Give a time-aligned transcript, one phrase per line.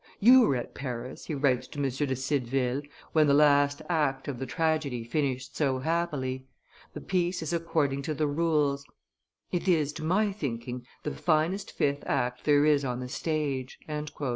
[0.19, 1.83] "You were at Paris," he writes to M.
[1.83, 2.81] de Cideville,
[3.13, 6.47] "when the last act of the tragedy finished so happily.
[6.95, 8.83] The piece is according to the rules;
[9.51, 13.77] it is, to my thinking, the finest fifth act there is on the stage."